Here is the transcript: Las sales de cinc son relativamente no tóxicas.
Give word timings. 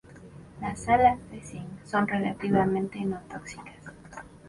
Las 0.63 0.79
sales 0.85 1.19
de 1.29 1.43
cinc 1.43 1.85
son 1.85 2.07
relativamente 2.07 2.99
no 3.05 3.19
tóxicas. 3.29 3.93